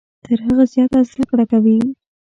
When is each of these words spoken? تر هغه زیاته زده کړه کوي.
تر 0.25 0.37
هغه 0.47 0.63
زیاته 0.73 0.99
زده 1.09 1.23
کړه 1.29 1.45
کوي. 1.51 1.77